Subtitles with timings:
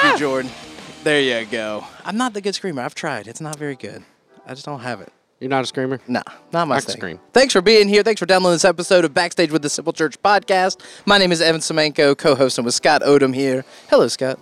[0.00, 0.30] Thank you, ah!
[0.30, 0.50] Jordan.
[1.02, 1.84] There you go.
[2.04, 2.82] I'm not the good screamer.
[2.82, 3.26] I've tried.
[3.28, 4.02] It's not very good.
[4.46, 5.12] I just don't have it.
[5.40, 6.00] You're not a screamer?
[6.08, 6.22] Nah,
[6.52, 6.96] not my I can thing.
[6.96, 7.20] scream.
[7.32, 8.02] Thanks for being here.
[8.02, 10.80] Thanks for downloading this episode of Backstage with the Simple Church podcast.
[11.04, 13.64] My name is Evan Semenko, co-hosting with Scott Odom here.
[13.90, 14.38] Hello, Scott.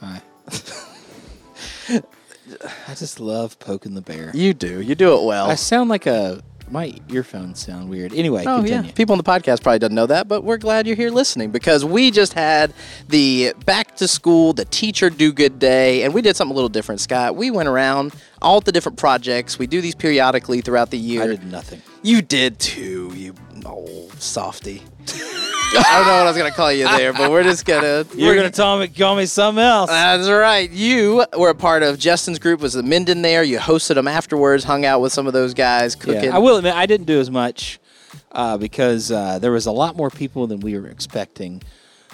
[0.00, 0.22] Hi.
[2.88, 4.30] I just love poking the bear.
[4.34, 4.80] You do.
[4.80, 5.50] You do it well.
[5.50, 8.12] I sound like a my earphones sound weird.
[8.12, 8.86] Anyway, Oh continue.
[8.88, 11.50] yeah, people on the podcast probably doesn't know that, but we're glad you're here listening
[11.50, 12.72] because we just had
[13.08, 16.68] the back to school, the teacher do good day, and we did something a little
[16.68, 17.00] different.
[17.00, 19.58] Scott, we went around all the different projects.
[19.58, 21.22] We do these periodically throughout the year.
[21.22, 21.82] I did nothing.
[22.02, 24.82] You did too, you old softy.
[25.74, 28.04] I don't know what I was gonna call you there, but we're just gonna.
[28.14, 29.90] You're we're gonna tell me call me something else.
[29.90, 30.70] That's right.
[30.70, 32.60] You were a part of Justin's group.
[32.60, 33.42] Was the Minden there?
[33.42, 34.64] You hosted them afterwards.
[34.64, 36.24] Hung out with some of those guys cooking.
[36.24, 37.78] yeah, I will admit I didn't do as much
[38.32, 41.62] uh, because uh, there was a lot more people than we were expecting,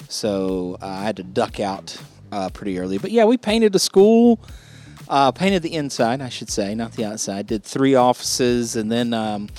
[0.09, 1.95] so uh, I had to duck out
[2.31, 2.97] uh, pretty early.
[2.97, 4.39] But yeah, we painted the school.
[5.09, 7.45] Uh, painted the inside, I should say, not the outside.
[7.45, 9.49] Did three offices, and then um,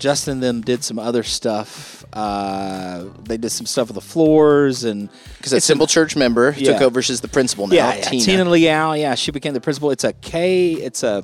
[0.00, 2.04] Justin and them did some other stuff.
[2.12, 6.64] Uh, they did some stuff with the floors and Because a simple church member who
[6.64, 7.02] took over.
[7.02, 7.76] She's the principal now.
[7.76, 8.24] yeah, yeah, Tina.
[8.24, 8.92] Tina Liao.
[8.94, 9.90] Yeah, she became the principal.
[9.90, 10.72] It's a K.
[10.72, 11.22] It's a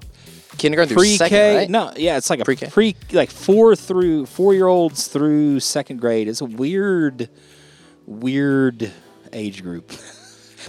[0.59, 1.17] kindergarten through pre-K.
[1.17, 1.71] second, right?
[1.71, 2.69] No, yeah, it's like a Pre-K.
[2.69, 6.29] pre like four through four year olds through second grade.
[6.29, 7.29] It's a weird,
[8.07, 8.93] weird
[9.33, 9.93] age group.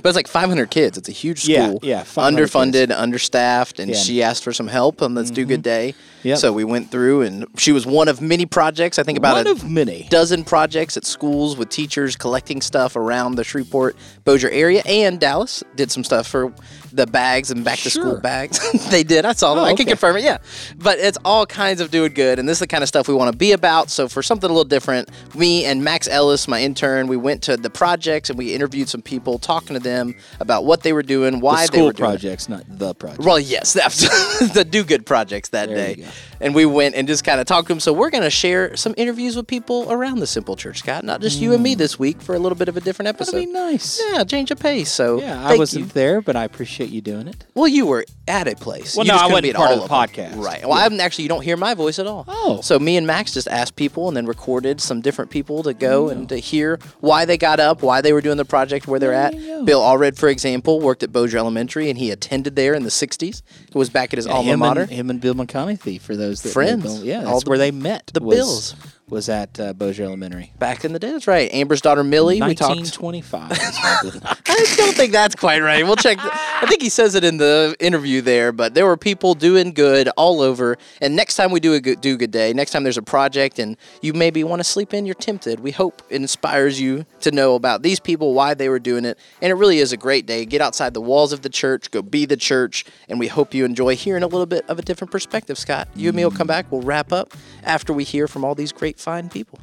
[0.01, 0.97] But it's like 500 kids.
[0.97, 1.79] It's a huge school.
[1.81, 3.95] yeah, 500 Underfunded, understaffed, and Yeah.
[3.95, 4.03] Mm-hmm.
[4.05, 5.95] she asked for some help on Let's Do Good Day.
[6.23, 6.37] Yep.
[6.39, 8.99] So we went through, and she was one of many projects.
[8.99, 10.07] I think about One a of many.
[10.09, 15.63] dozen projects at schools with teachers collecting stuff around the Shreveport Bossier area, and Dallas
[15.75, 16.51] did some stuff for
[16.91, 18.19] the bags and back to school Sure.
[18.19, 18.59] bags.
[18.89, 19.25] they did.
[19.25, 19.63] I saw them.
[19.63, 20.23] Oh, I can confirm it.
[20.23, 20.39] Yeah,
[20.77, 23.13] but it's all kinds of doing good, and this is the kind of stuff we
[23.13, 23.89] want to be about.
[23.89, 27.55] So for something a little different, me and Max Ellis, my intern, we went to
[27.57, 31.39] the projects and we interviewed some people, talking to them about what they were doing,
[31.39, 32.19] why the they were doing it.
[32.19, 33.23] projects, not the project.
[33.23, 33.99] Well, yes, that's
[34.53, 36.05] the do good projects that There day.
[36.39, 37.79] And we went and just kind of talked to them.
[37.79, 41.03] So we're going to share some interviews with people around the Simple Church, Scott.
[41.03, 41.77] Not just you and me mm.
[41.77, 43.33] this week for a little bit of a different episode.
[43.33, 44.01] That'd be nice.
[44.11, 44.91] Yeah, change of pace.
[44.91, 45.91] So Yeah, I wasn't you.
[45.91, 47.45] there, but I appreciate you doing it.
[47.53, 48.95] Well, you were at a place.
[48.95, 50.07] Well, You no, I wasn't be at part of the them.
[50.07, 50.43] podcast.
[50.43, 50.67] Right.
[50.67, 52.25] Well, I'm actually you don't hear my voice at all.
[52.27, 52.61] Oh.
[52.61, 56.05] So me and Max just asked people and then recorded some different people to go
[56.05, 56.11] mm.
[56.11, 59.07] and to hear why they got up, why they were doing the project, where they're
[59.31, 59.65] There at.
[59.65, 63.41] Bill Allred, for example, worked at Bossier Elementary and he attended there in the '60s.
[63.71, 64.81] He was back at his alma him mater.
[64.81, 66.83] And, him and Bill McConaughey, for those that Friends.
[66.83, 68.11] Bill- yeah, that's where they met.
[68.13, 68.75] the Bills.
[69.09, 70.51] Was at uh, Bossier Elementary.
[70.59, 71.51] back in the day, that's right.
[71.53, 72.41] Amber's daughter Millie.
[72.41, 72.75] We talked.
[72.75, 73.51] 1925.
[73.53, 73.59] is
[74.23, 75.83] I don't think that's quite right.
[75.85, 76.17] We'll check.
[76.17, 79.71] the- I think he says it in the interview there, but there were people doing
[79.71, 80.77] good all over.
[81.01, 83.59] And next time we do a good, do good day, next time there's a project
[83.59, 85.61] and you maybe want to sleep in, you're tempted.
[85.61, 89.17] We hope it inspires you to know about these people, why they were doing it,
[89.41, 90.43] and it really is a great day.
[90.45, 93.63] Get outside the walls of the church, go be the church, and we hope you
[93.63, 95.57] enjoy hearing a little bit of a different perspective.
[95.57, 96.69] Scott, you and me will come back.
[96.71, 99.59] We'll wrap up after we hear from all these great, fine people.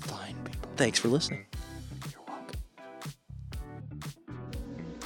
[0.00, 0.70] Fine people.
[0.76, 1.44] Thanks for listening.
[2.12, 2.60] You're welcome.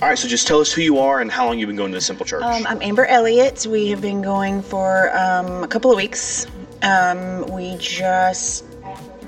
[0.02, 1.92] All right, so just tell us who you are and how long you've been going
[1.92, 2.42] to the Simple Church.
[2.42, 3.66] Um, I'm Amber Elliott.
[3.66, 6.46] We have been going for um, a couple of weeks.
[6.82, 8.64] Um, we just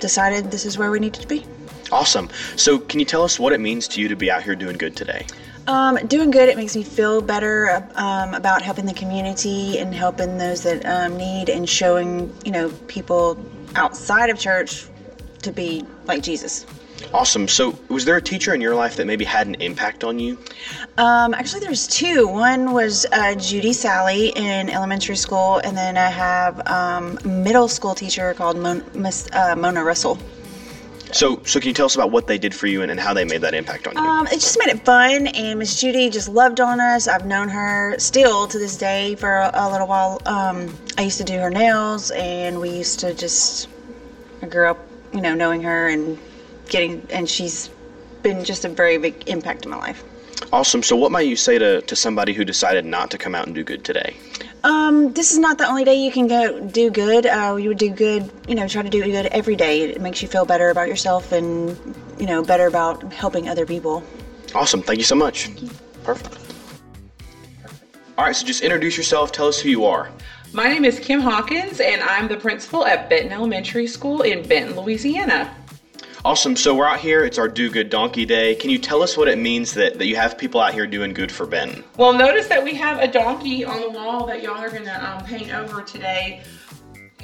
[0.01, 1.47] decided this is where we needed to be.
[1.93, 2.29] awesome.
[2.57, 4.77] So, can you tell us what it means to you to be out here doing
[4.77, 5.25] good today?
[5.69, 6.49] Um, doing good.
[6.49, 11.17] It makes me feel better um, about helping the community and helping those that um,
[11.17, 13.37] need and showing, you know, people
[13.77, 14.87] outside of church
[15.43, 16.67] to be like Jesus.
[17.13, 17.49] Awesome.
[17.49, 20.39] So, was there a teacher in your life that maybe had an impact on you?
[20.97, 22.27] Um, actually, there's two.
[22.27, 27.69] One was uh, Judy Sally in elementary school, and then I have um, a middle
[27.69, 30.19] school teacher called Mon- Miss uh, Mona Russell.
[31.15, 33.15] So, so can you tell us about what they did for you and, and how
[33.15, 34.03] they made that impact on you?
[34.03, 37.07] Um, it just made it fun, and Miss Judy just loved on us.
[37.07, 40.21] I've known her still to this day for a, a little while.
[40.27, 43.69] Um, I used to do her nails, and we used to just.
[44.43, 46.19] I grew up, you know, knowing her and
[46.69, 47.71] getting, and she's
[48.25, 50.03] been just a very big impact in my life.
[50.55, 50.83] Awesome.
[50.83, 53.55] So, what might you say to, to somebody who decided not to come out and
[53.55, 54.17] do good today?
[54.63, 57.27] Um, this is not the only day you can go do good.
[57.27, 59.83] Uh, you would do good, you know, try to do good every day.
[59.83, 61.77] It makes you feel better about yourself and,
[62.19, 64.03] you know, better about helping other people.
[64.55, 64.81] Awesome.
[64.81, 65.51] Thank you so much.
[66.05, 66.39] Perfect.
[68.17, 69.33] All right, so just introduce yourself.
[69.33, 70.11] Tell us who you are.
[70.53, 74.77] My name is Kim Hawkins, and I'm the principal at Benton Elementary School in Benton,
[74.77, 75.53] Louisiana.
[76.25, 76.57] Awesome.
[76.57, 77.23] So we're out here.
[77.23, 78.55] It's our Do Good Donkey Day.
[78.55, 81.13] Can you tell us what it means that, that you have people out here doing
[81.13, 81.85] good for Ben?
[81.99, 85.07] Well, notice that we have a donkey on the wall that y'all are going to
[85.07, 86.43] um, paint over today.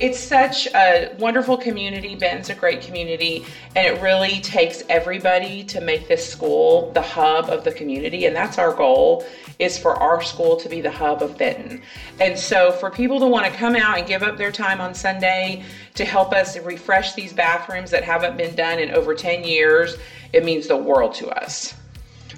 [0.00, 2.14] It's such a wonderful community.
[2.14, 3.44] Benton's a great community,
[3.76, 8.34] and it really takes everybody to make this school the hub of the community, and
[8.34, 9.26] that's our goal
[9.58, 11.82] is for our school to be the hub of Benton.
[12.18, 14.94] And so for people to want to come out and give up their time on
[14.94, 15.64] Sunday
[15.96, 19.96] to help us refresh these bathrooms that haven't been done in over 10 years,
[20.32, 21.74] it means the world to us.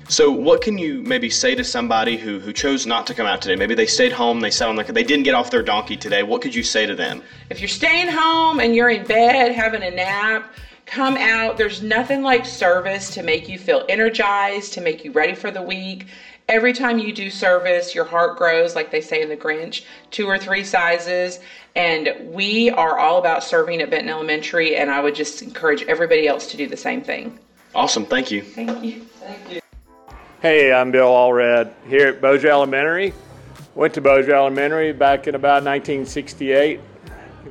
[0.09, 3.41] So, what can you maybe say to somebody who, who chose not to come out
[3.41, 3.57] today?
[3.57, 6.23] Maybe they stayed home, they sat on the, they didn't get off their donkey today.
[6.23, 7.23] What could you say to them?
[7.51, 10.53] If you're staying home and you're in bed having a nap,
[10.87, 11.57] come out.
[11.57, 15.63] There's nothing like service to make you feel energized, to make you ready for the
[15.63, 16.09] week.
[16.49, 20.27] Every time you do service, your heart grows, like they say in the Grinch, two
[20.27, 21.39] or three sizes.
[21.77, 26.27] And we are all about serving at Benton Elementary, and I would just encourage everybody
[26.27, 27.39] else to do the same thing.
[27.75, 28.05] Awesome.
[28.05, 28.43] Thank you.
[28.43, 29.01] Thank you.
[29.21, 29.62] Thank you.
[30.43, 33.15] Hey, I'm Bill Allred here at Bossier Elementary.
[33.77, 36.81] Went to Bossier Elementary back in about 1968.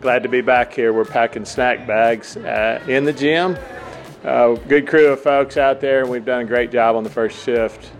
[0.01, 0.91] Glad to be back here.
[0.91, 3.57] We're packing snack bags uh, in the gym.
[4.25, 7.09] Uh, good crew of folks out there, and we've done a great job on the
[7.09, 7.91] first shift.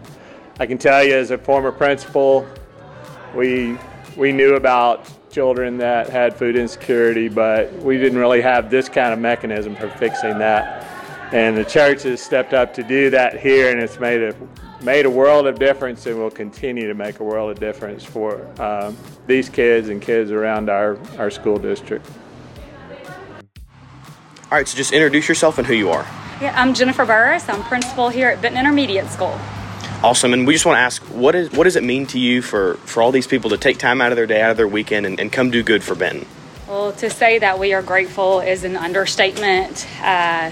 [0.60, 2.46] I can tell you, as a former principal,
[3.34, 3.78] we
[4.18, 9.14] we knew about children that had food insecurity, but we didn't really have this kind
[9.14, 10.86] of mechanism for fixing that.
[11.32, 14.36] And the church has stepped up to do that here, and it's made a
[14.83, 18.48] made a world of difference and will continue to make a world of difference for
[18.62, 18.98] um,
[19.28, 22.06] these kids and kids around our, our school district.
[24.51, 26.06] All right, so just introduce yourself and who you are.
[26.42, 27.48] Yeah, I'm Jennifer Burris.
[27.48, 29.39] I'm principal here at Benton Intermediate School.
[30.04, 32.42] Awesome, and we just want to ask, what is what does it mean to you
[32.42, 34.68] for, for all these people to take time out of their day, out of their
[34.68, 36.28] weekend, and, and come do good for Benton?
[36.68, 39.88] Well, to say that we are grateful is an understatement.
[40.01, 40.50] Uh,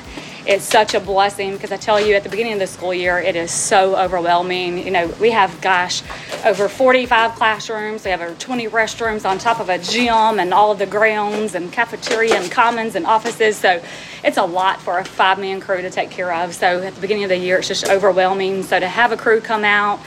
[0.49, 3.19] it's such a blessing because I tell you, at the beginning of the school year,
[3.19, 4.83] it is so overwhelming.
[4.83, 6.01] You know, we have, gosh,
[6.43, 10.71] over 45 classrooms, we have over 20 restrooms on top of a gym and all
[10.71, 13.57] of the grounds and cafeteria and commons and offices.
[13.57, 13.79] So
[14.23, 16.55] it's a lot for a five man crew to take care of.
[16.55, 18.63] So at the beginning of the year, it's just overwhelming.
[18.63, 19.99] So to have a crew come out,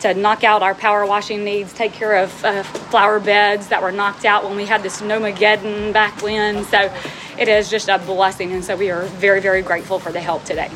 [0.00, 3.92] to knock out our power washing needs, take care of uh, flower beds that were
[3.92, 6.64] knocked out when we had this Snowmageddon back when.
[6.64, 6.92] So
[7.38, 10.44] it is just a blessing, and so we are very, very grateful for the help
[10.44, 10.70] today.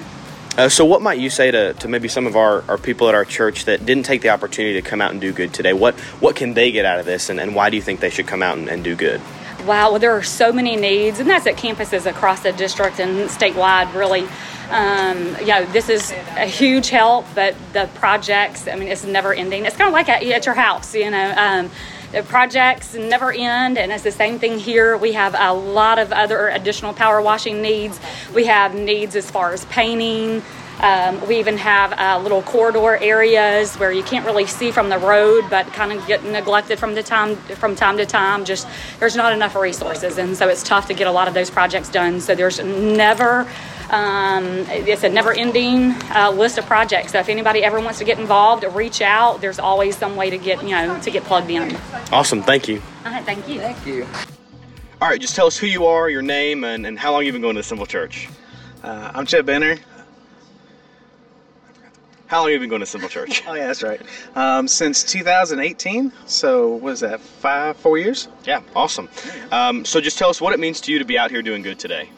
[0.56, 3.14] Uh, so, what might you say to, to maybe some of our, our people at
[3.14, 5.72] our church that didn't take the opportunity to come out and do good today?
[5.72, 8.10] What what can they get out of this, and, and why do you think they
[8.10, 9.20] should come out and, and do good?
[9.67, 13.31] Wow, well, there are so many needs, and that's at campuses across the district and
[13.31, 14.26] statewide, really.
[14.70, 19.32] Um, you know, this is a huge help, but the projects, I mean, it's never
[19.32, 19.64] ending.
[19.64, 21.35] It's kind of like at, at your house, you know.
[21.37, 21.70] Um,
[22.11, 24.97] the projects never end, and it's the same thing here.
[24.97, 28.00] We have a lot of other additional power washing needs.
[28.35, 30.43] We have needs as far as painting.
[30.82, 34.99] Um, we even have uh, little corridor areas where you can't really see from the
[34.99, 38.44] road, but kind of get neglected from the time from time to time.
[38.44, 38.67] Just
[38.99, 41.88] there's not enough resources, and so it's tough to get a lot of those projects
[41.88, 42.20] done.
[42.20, 43.49] So there's never
[43.90, 47.12] um, it's a never-ending uh, list of projects.
[47.12, 49.40] So if anybody ever wants to get involved, reach out.
[49.40, 51.76] There's always some way to get you know to get plugged in.
[52.11, 52.82] Awesome, thank you.
[53.05, 53.61] All right, thank you.
[53.61, 54.05] Thank you.
[55.00, 57.35] All right, just tell us who you are, your name, and, and how long you've
[57.35, 58.28] been going to the Simple Church.
[58.82, 59.76] Uh, I'm Chet Benner.
[62.32, 63.43] How long have you been going to Simple Church?
[63.46, 64.00] Oh yeah, that's right.
[64.34, 66.11] Um, since 2018.
[66.25, 67.20] So what is that?
[67.20, 68.26] Five, four years?
[68.46, 69.11] Yeah, awesome.
[69.50, 71.61] Um, so just tell us what it means to you to be out here doing
[71.61, 72.08] good today.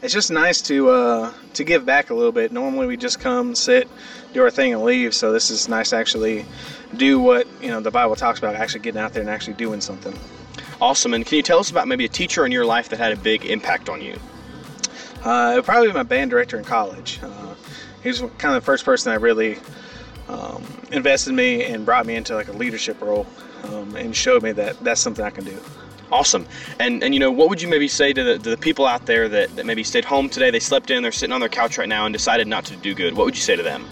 [0.00, 2.52] It's just nice to uh, to give back a little bit.
[2.52, 3.86] Normally we just come, sit,
[4.32, 5.14] do our thing, and leave.
[5.14, 6.46] So this is nice to actually
[6.96, 9.82] do what you know the Bible talks about, actually getting out there and actually doing
[9.82, 10.18] something.
[10.80, 11.12] Awesome.
[11.12, 13.16] And can you tell us about maybe a teacher in your life that had a
[13.16, 14.18] big impact on you?
[15.22, 17.20] Uh, it would probably be my band director in college.
[17.22, 17.51] Uh,
[18.02, 19.58] he was kind of the first person that really
[20.28, 23.26] um, invested in me and brought me into like a leadership role
[23.64, 25.58] um, and showed me that that's something I can do.
[26.10, 26.46] Awesome.
[26.78, 29.06] And and you know, what would you maybe say to the, to the people out
[29.06, 31.78] there that, that maybe stayed home today, they slept in, they're sitting on their couch
[31.78, 33.16] right now and decided not to do good?
[33.16, 33.86] What would you say to them?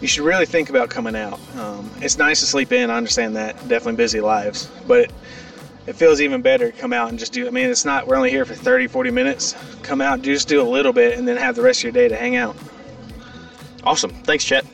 [0.00, 1.40] You should really think about coming out.
[1.56, 2.90] Um, it's nice to sleep in.
[2.90, 3.56] I understand that.
[3.66, 5.10] Definitely busy lives, but
[5.86, 7.46] it, it feels even better to come out and just do.
[7.46, 8.06] I mean, it's not.
[8.06, 9.54] We're only here for 30, 40 minutes.
[9.82, 12.08] Come out, just do a little bit, and then have the rest of your day
[12.08, 12.56] to hang out.
[13.84, 14.10] Awesome.
[14.10, 14.64] Thanks, Chet.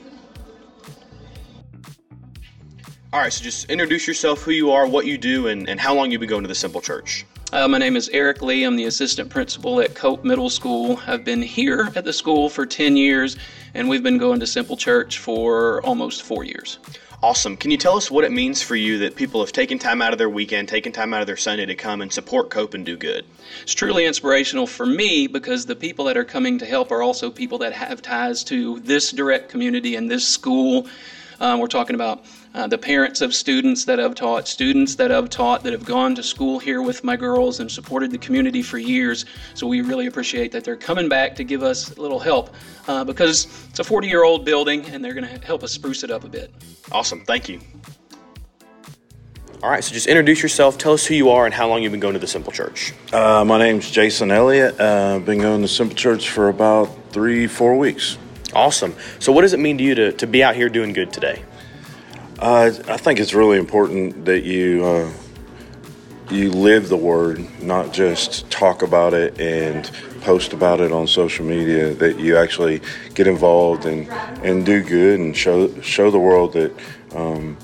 [3.12, 5.94] All right, so just introduce yourself, who you are, what you do, and, and how
[5.94, 7.26] long you've been going to the Simple Church.
[7.52, 8.64] Uh, my name is Eric Lee.
[8.64, 10.98] I'm the assistant principal at Cope Middle School.
[11.06, 13.36] I've been here at the school for 10 years,
[13.74, 16.78] and we've been going to Simple Church for almost four years.
[17.22, 17.56] Awesome.
[17.56, 20.12] Can you tell us what it means for you that people have taken time out
[20.12, 22.84] of their weekend, taken time out of their Sunday to come and support Cope and
[22.84, 23.24] do good?
[23.62, 27.30] It's truly inspirational for me because the people that are coming to help are also
[27.30, 30.88] people that have ties to this direct community and this school.
[31.38, 35.30] Um, we're talking about uh, the parents of students that I've taught, students that I've
[35.30, 38.78] taught that have gone to school here with my girls and supported the community for
[38.78, 39.24] years.
[39.54, 42.54] So we really appreciate that they're coming back to give us a little help
[42.88, 46.04] uh, because it's a 40 year old building and they're going to help us spruce
[46.04, 46.52] it up a bit.
[46.90, 47.24] Awesome.
[47.24, 47.60] Thank you.
[49.62, 50.76] All right, so just introduce yourself.
[50.76, 52.92] Tell us who you are and how long you've been going to the Simple Church.
[53.12, 54.80] Uh, my name's Jason Elliott.
[54.80, 58.18] Uh, I've been going to the Simple Church for about three, four weeks.
[58.54, 58.92] Awesome.
[59.20, 61.44] So, what does it mean to you to, to be out here doing good today?
[62.42, 65.12] Uh, I think it's really important that you uh,
[66.28, 69.88] you live the word, not just talk about it and
[70.22, 71.94] post about it on social media.
[71.94, 72.80] That you actually
[73.14, 74.08] get involved and,
[74.44, 76.76] and do good and show show the world that
[77.14, 77.56] um,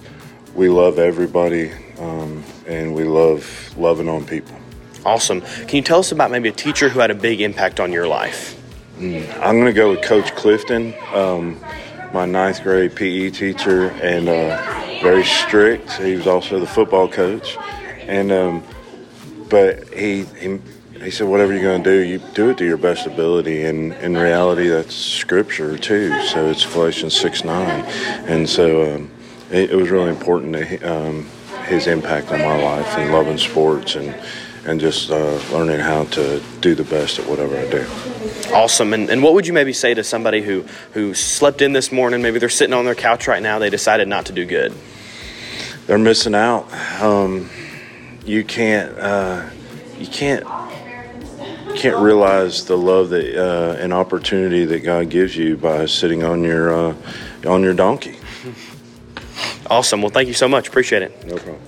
[0.54, 4.56] we love everybody um, and we love loving on people.
[5.04, 5.40] Awesome.
[5.40, 8.06] Can you tell us about maybe a teacher who had a big impact on your
[8.06, 8.54] life?
[8.98, 11.58] Mm, I'm going to go with Coach Clifton, um,
[12.12, 15.92] my ninth grade PE teacher, and uh, very strict.
[15.92, 17.56] He was also the football coach,
[18.02, 18.62] and um,
[19.48, 20.58] but he, he
[21.02, 23.64] he said, whatever you're going to do, you do it to your best ability.
[23.64, 26.20] And in reality, that's scripture too.
[26.22, 27.84] So it's Galatians six nine,
[28.26, 29.10] and so um,
[29.50, 31.28] it, it, was really important to um,
[31.66, 34.14] his impact on my life and loving sports and
[34.66, 37.86] and just uh, learning how to do the best at whatever I do.
[38.52, 38.92] Awesome.
[38.94, 42.22] And, and what would you maybe say to somebody who, who slept in this morning?
[42.22, 43.58] Maybe they're sitting on their couch right now.
[43.58, 44.72] They decided not to do good.
[45.86, 46.72] They're missing out.
[47.00, 47.50] Um,
[48.24, 48.98] you can't.
[48.98, 49.48] Uh,
[49.98, 50.44] you can't.
[51.76, 56.42] Can't realize the love that uh, and opportunity that God gives you by sitting on
[56.42, 56.94] your uh,
[57.46, 58.18] on your donkey.
[59.70, 60.02] Awesome.
[60.02, 60.68] Well, thank you so much.
[60.68, 61.24] Appreciate it.
[61.26, 61.60] No problem.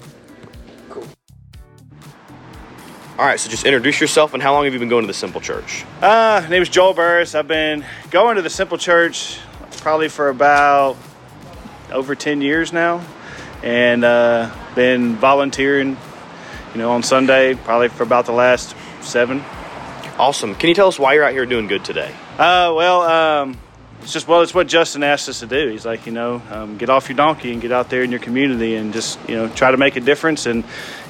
[3.20, 5.12] All right, so just introduce yourself and how long have you been going to the
[5.12, 5.84] Simple Church?
[6.00, 7.34] Uh, name is Joel Burris.
[7.34, 9.38] I've been going to the Simple Church
[9.82, 10.96] probably for about
[11.92, 13.04] over 10 years now
[13.62, 15.98] and uh, been volunteering,
[16.72, 19.44] you know, on Sunday probably for about the last seven.
[20.18, 20.54] Awesome.
[20.54, 22.14] Can you tell us why you're out here doing good today?
[22.38, 23.58] Uh, well, um,
[24.02, 25.68] it's just well, it's what Justin asked us to do.
[25.68, 28.20] He's like, you know, um, get off your donkey and get out there in your
[28.20, 30.46] community and just, you know, try to make a difference.
[30.46, 30.64] And,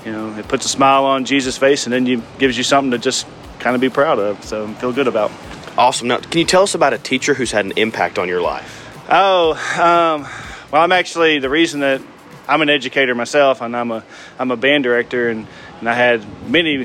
[0.04, 2.90] you know, it puts a smile on Jesus' face, and then you gives you something
[2.90, 3.26] to just
[3.58, 4.44] kind of be proud of.
[4.44, 5.30] So feel good about.
[5.78, 6.08] Awesome.
[6.08, 8.76] Now, can you tell us about a teacher who's had an impact on your life?
[9.08, 10.26] Oh, um,
[10.70, 12.00] well, I'm actually the reason that
[12.48, 14.04] I'm an educator myself, and I'm a
[14.38, 15.46] I'm a band director, and,
[15.78, 16.84] and I had many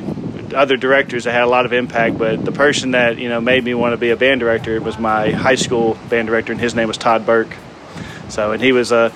[0.55, 3.63] other directors that had a lot of impact, but the person that you know made
[3.63, 6.75] me want to be a band director was my high school band director, and his
[6.75, 7.55] name was Todd Burke.
[8.29, 9.13] So, and he was a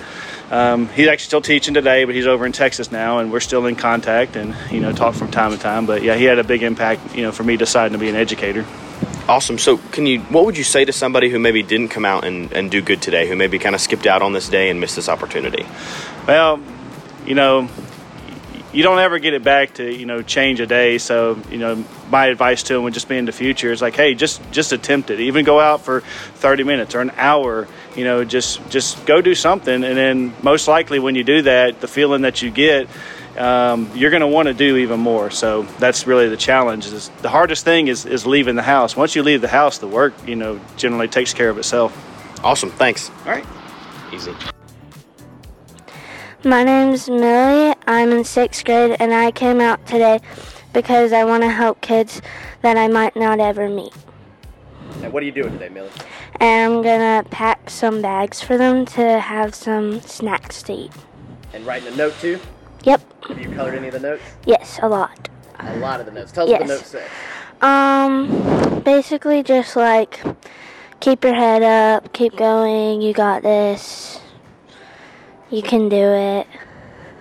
[0.50, 3.66] um, he's actually still teaching today, but he's over in Texas now, and we're still
[3.66, 5.86] in contact and you know talk from time to time.
[5.86, 8.16] But yeah, he had a big impact, you know, for me deciding to be an
[8.16, 8.66] educator.
[9.28, 9.58] Awesome.
[9.58, 10.20] So, can you?
[10.22, 13.00] What would you say to somebody who maybe didn't come out and, and do good
[13.00, 15.64] today, who maybe kind of skipped out on this day and missed this opportunity?
[16.26, 16.60] Well,
[17.24, 17.68] you know,
[18.72, 20.98] you don't ever get it back to you know change a day.
[20.98, 23.96] So you know, my advice to them would just be in the future is like,
[23.96, 25.20] hey, just just attempt it.
[25.20, 27.66] Even go out for 30 minutes or an hour.
[27.96, 31.80] You know, just just go do something, and then most likely when you do that,
[31.80, 32.88] the feeling that you get.
[33.38, 35.30] Um, you're going to want to do even more.
[35.30, 36.86] So that's really the challenge.
[36.86, 38.96] Is the hardest thing is, is leaving the house.
[38.96, 41.96] Once you leave the house, the work you know generally takes care of itself.
[42.42, 42.70] Awesome.
[42.70, 43.08] Thanks.
[43.24, 43.46] All right.
[44.12, 44.34] Easy.
[46.42, 47.74] My name's Millie.
[47.90, 50.20] I'm in sixth grade, and I came out today
[50.72, 52.22] because I want to help kids
[52.62, 53.92] that I might not ever meet.
[55.02, 55.90] And what are you doing today, Millie?
[56.38, 60.92] And I'm gonna pack some bags for them to have some snacks to eat.
[61.52, 62.38] And writing a note too?
[62.84, 63.24] Yep.
[63.24, 64.22] Have you colored any of the notes?
[64.46, 65.28] Yes, a lot.
[65.58, 66.30] A lot of the notes.
[66.30, 66.60] Tell us yes.
[66.60, 67.06] what the notes say.
[67.60, 70.22] Um, basically just like
[71.00, 74.20] keep your head up, keep going, you got this.
[75.50, 76.46] You can do it.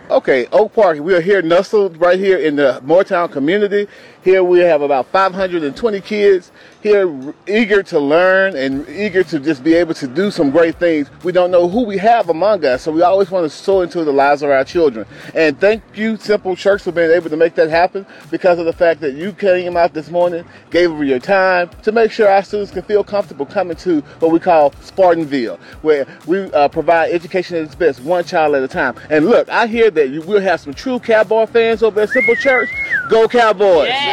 [0.09, 0.97] Okay, Oak Park.
[0.97, 3.87] We are here nestled right here in the Mooretown community.
[4.21, 9.73] Here we have about 520 kids here eager to learn and eager to just be
[9.73, 11.09] able to do some great things.
[11.23, 14.03] We don't know who we have among us, so we always want to sow into
[14.03, 15.05] the lives of our children.
[15.35, 18.73] And thank you, Simple Church, for being able to make that happen because of the
[18.73, 22.43] fact that you came out this morning, gave over your time to make sure our
[22.43, 27.57] students can feel comfortable coming to what we call Spartanville, where we uh, provide education
[27.57, 28.95] at its best, one child at a time.
[29.09, 32.35] And look, I hear that you will have some true Cowboy fans over at Simple
[32.35, 32.69] Church.
[33.09, 33.89] Go Cowboys!
[33.89, 34.08] Yeah.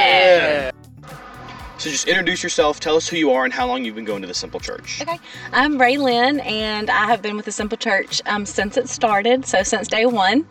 [1.87, 4.21] So just introduce yourself, tell us who you are, and how long you've been going
[4.23, 5.01] to the Simple Church.
[5.03, 5.21] Okay,
[5.53, 9.47] I'm Ray Lynn, and I have been with the Simple Church um, since it started,
[9.47, 10.47] so since day one.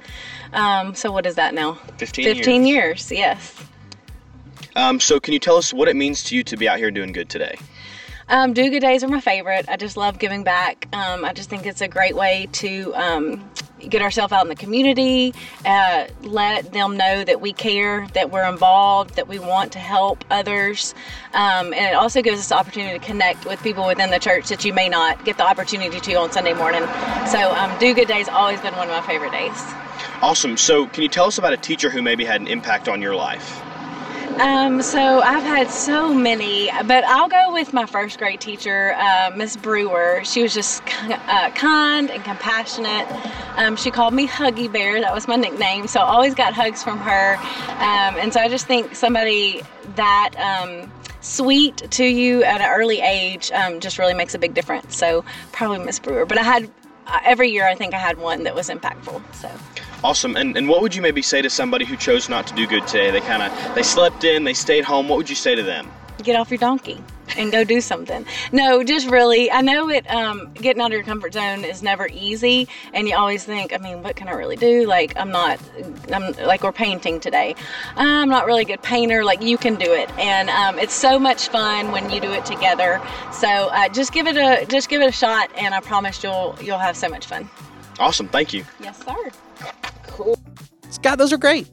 [0.54, 1.74] Um, so what is that now?
[1.98, 3.54] 15 15 years, yes.
[4.78, 6.90] Um, so can you tell us what it means to you to be out here
[6.90, 7.58] doing good today?
[8.28, 9.66] Um, Do Good Days are my favorite.
[9.70, 10.88] I just love giving back.
[10.94, 13.50] Um, I just think it's a great way to um,
[13.88, 15.32] get ourselves out in the community,
[15.64, 20.26] uh, let them know that we care, that we're involved, that we want to help
[20.32, 20.96] others.
[21.34, 24.50] Um, and it also gives us the opportunity to connect with people within the church
[24.50, 26.82] that you may not get the opportunity to on Sunday morning.
[27.28, 29.62] So, um, Do Good Days always been one of my favorite days.
[30.24, 30.58] Awesome.
[30.58, 33.16] So, can you tell us about a teacher who maybe had an impact on your
[33.16, 33.62] life?
[34.40, 39.32] Um, so I've had so many, but I'll go with my first grade teacher, uh,
[39.34, 40.24] Miss Brewer.
[40.26, 43.08] She was just uh, kind and compassionate.
[43.56, 45.00] Um, she called me Huggy Bear.
[45.00, 45.88] That was my nickname.
[45.88, 47.36] So I always got hugs from her.
[47.36, 49.62] Um, and so I just think somebody
[49.96, 54.54] that um, sweet to you at an early age um, just really makes a big
[54.54, 54.98] difference.
[54.98, 55.24] So
[55.54, 56.26] probably Miss Brewer.
[56.26, 56.70] But I had
[57.08, 59.22] uh, every year I think I had one that was impactful.
[59.34, 59.52] So.
[60.04, 60.36] Awesome.
[60.36, 62.86] And and what would you maybe say to somebody who chose not to do good
[62.88, 63.12] today?
[63.12, 65.10] They kind of they slept in, they stayed home.
[65.10, 65.92] What would you say to them?
[66.24, 67.02] get off your donkey
[67.38, 68.26] and go do something.
[68.52, 72.08] No, just really, I know it, um, getting out of your comfort zone is never
[72.08, 72.68] easy.
[72.94, 74.86] And you always think, I mean, what can I really do?
[74.86, 75.60] Like, I'm not,
[76.14, 77.56] I'm like, we're painting today.
[77.96, 79.24] I'm not really a good painter.
[79.24, 80.10] Like, you can do it.
[80.18, 83.02] And um, it's so much fun when you do it together.
[83.32, 85.50] So uh, just give it a, just give it a shot.
[85.58, 87.50] And I promise you'll, you'll have so much fun.
[88.00, 88.28] Awesome.
[88.28, 88.66] Thank you.
[88.82, 89.32] Yes, sir.
[90.08, 90.38] Cool.
[90.90, 91.68] Scott, those are great.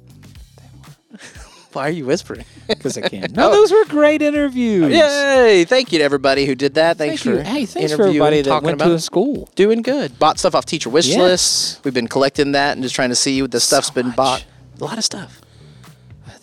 [1.74, 2.44] Why are you whispering?
[2.68, 3.36] Because I can't.
[3.36, 4.92] No, those were great interviews.
[4.94, 5.64] Yay!
[5.64, 6.96] Thank you to everybody who did that.
[6.96, 7.44] Thanks Thank for you.
[7.44, 9.50] Hey, thanks for interviewing, everybody that talking went to about the school.
[9.56, 10.18] Doing good.
[10.18, 11.18] Bought stuff off teacher wish Yes.
[11.18, 11.80] lists.
[11.84, 14.44] We've been collecting that and just trying to see what the stuff's been bought.
[14.80, 15.42] A lot of stuff.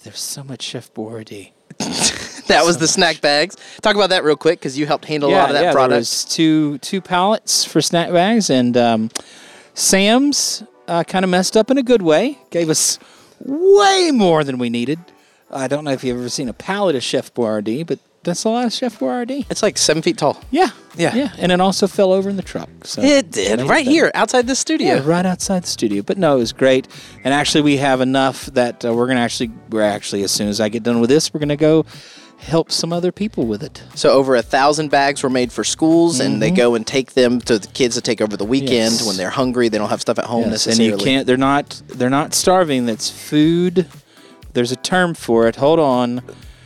[0.04, 1.52] There's so much Chef Boyardee.
[2.50, 3.56] That was the snack bags.
[3.84, 5.92] Talk about that real quick because you helped handle a lot of that yeah, product.
[5.92, 9.12] There was two two pallets for snack bags, and um,
[9.76, 12.40] Sam's uh, kind of messed up in a good way.
[12.50, 12.98] Gave us
[13.40, 14.98] way more than we needed.
[15.52, 18.50] I don't know if you've ever seen a pallet of Chef Boyardee, but that's a
[18.50, 19.46] lot of Chef Boyardee.
[19.50, 20.40] It's like seven feet tall.
[20.52, 21.16] Yeah, Yeah.
[21.16, 22.70] yeah, and it also fell over in the truck.
[22.84, 24.96] So It did right here outside the studio.
[24.96, 26.04] Yeah, right outside the studio.
[26.04, 26.88] But no, it was great.
[27.24, 30.60] And actually, we have enough that uh, we're gonna actually, we're actually as soon as
[30.60, 31.86] I get done with this, we're gonna go
[32.38, 33.84] help some other people with it.
[33.96, 37.42] So over a thousand bags were made for schools, and they go and take them
[37.42, 39.00] to the kids to take over the weekend Mm-hmm.
[39.00, 39.08] Yes.
[39.08, 39.70] when they're hungry.
[39.70, 41.26] They don't have stuff at home Yes, and you can't.
[41.26, 41.82] They're not.
[41.88, 42.86] They're not starving.
[42.86, 43.88] That's food.
[44.60, 45.56] There's a term for it.
[45.56, 46.22] Hold on.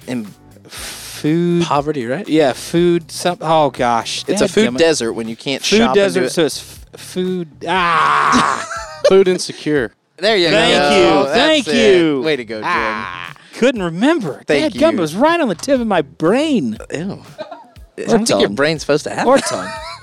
[0.07, 0.27] And
[0.67, 2.27] food poverty, right?
[2.27, 3.11] Yeah, food.
[3.11, 3.37] Some.
[3.39, 6.23] Oh gosh, It's a food desert when you can't Food shop and do desert.
[6.23, 6.29] it.
[6.31, 7.49] So it's f- food.
[7.67, 8.67] Ah.
[9.09, 9.93] Food insecure.
[10.17, 10.55] There you go.
[10.55, 10.97] Thank go.
[10.97, 11.23] you.
[11.25, 11.95] That's Thank it.
[11.97, 12.21] you.
[12.23, 12.63] Way to go, Jim.
[12.65, 14.41] Ah, couldn't remember.
[14.47, 14.97] Thank Dadgummit, you.
[14.97, 16.77] It was right on the tip of my brain.
[16.91, 17.21] Ew.
[17.95, 19.45] I don't think your brain's supposed to have or that.
[19.45, 19.69] tongue.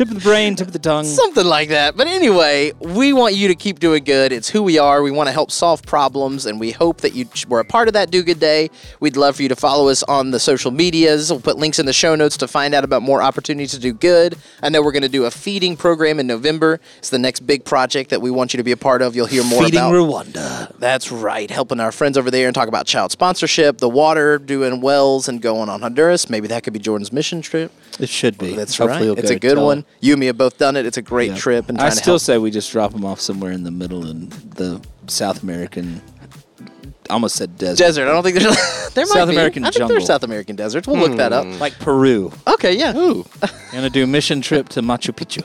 [0.00, 1.04] tip of the brain, tip of the tongue.
[1.04, 1.94] Something like that.
[1.94, 4.32] But anyway, we want you to keep doing good.
[4.32, 5.02] It's who we are.
[5.02, 7.92] We want to help solve problems, and we hope that you were a part of
[7.92, 8.70] that Do Good Day.
[9.00, 11.30] We'd love for you to follow us on the social medias.
[11.30, 13.92] We'll put links in the show notes to find out about more opportunities to do
[13.92, 14.38] good.
[14.62, 16.80] I know we're going to do a feeding program in November.
[16.96, 19.14] It's the next big project that we want you to be a part of.
[19.14, 19.92] You'll hear more Feeding about.
[19.92, 20.78] Rwanda.
[20.78, 21.50] That's right.
[21.50, 25.42] Helping our friends over there and talk about child sponsorship, the water, doing wells, and
[25.42, 26.30] going on Honduras.
[26.30, 27.70] Maybe that could be Jordan's mission trip.
[27.98, 28.54] It should be.
[28.54, 29.18] That's Hopefully right.
[29.18, 29.84] It's a good one.
[30.00, 30.86] You and me have both done it.
[30.86, 31.36] It's a great Yeah.
[31.36, 31.68] trip.
[31.68, 34.80] And I still say we just drop them off somewhere in the middle in the
[35.08, 36.00] South American.
[37.08, 37.78] I almost said desert.
[37.84, 38.08] desert.
[38.08, 39.34] I don't think there's there might South be.
[39.34, 39.96] American I think jungle.
[39.96, 40.86] there's South American deserts.
[40.86, 41.44] We'll look that up.
[41.58, 42.32] like Peru.
[42.46, 42.96] Okay, yeah.
[42.96, 43.26] Ooh.
[43.72, 45.44] Gonna do a mission trip to Machu Picchu.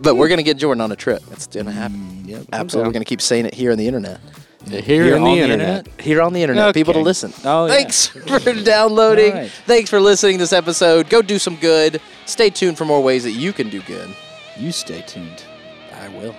[0.00, 1.22] But we're gonna get Jordan on a trip.
[1.30, 2.22] It's gonna happen.
[2.24, 2.42] Mm, yep.
[2.52, 2.88] Absolutely.
[2.88, 4.20] We're gonna keep saying it here on the internet.
[4.70, 5.88] Here, on, the, internet.
[6.00, 6.74] Here on the internet.
[6.74, 7.32] People to listen.
[7.44, 7.72] Oh, yeah.
[7.72, 8.06] Thanks
[8.42, 9.32] for downloading.
[9.32, 9.50] Right.
[9.66, 11.10] Thanks for listening to this episode.
[11.10, 12.00] Go do some good.
[12.26, 14.14] Stay tuned for more ways that you can do good.
[14.56, 15.44] You stay tuned.
[15.94, 16.34] I will.